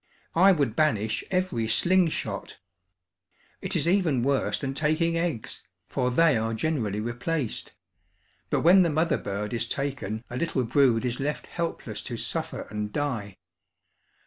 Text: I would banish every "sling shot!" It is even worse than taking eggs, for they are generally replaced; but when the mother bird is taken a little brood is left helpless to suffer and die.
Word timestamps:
I 0.33 0.51
would 0.51 0.75
banish 0.75 1.23
every 1.29 1.67
"sling 1.67 2.07
shot!" 2.07 2.57
It 3.61 3.75
is 3.75 3.87
even 3.87 4.23
worse 4.23 4.57
than 4.57 4.73
taking 4.73 5.15
eggs, 5.15 5.61
for 5.87 6.09
they 6.09 6.35
are 6.37 6.55
generally 6.55 6.99
replaced; 6.99 7.73
but 8.49 8.61
when 8.61 8.81
the 8.81 8.89
mother 8.89 9.19
bird 9.19 9.53
is 9.53 9.67
taken 9.67 10.23
a 10.27 10.37
little 10.37 10.63
brood 10.63 11.05
is 11.05 11.19
left 11.19 11.45
helpless 11.45 12.01
to 12.05 12.17
suffer 12.17 12.63
and 12.71 12.91
die. 12.91 13.37